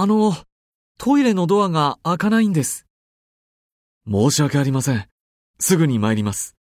[0.00, 0.32] あの、
[0.96, 2.86] トイレのドアが開かないんです。
[4.08, 5.08] 申し訳ありません。
[5.58, 6.56] すぐに参ります。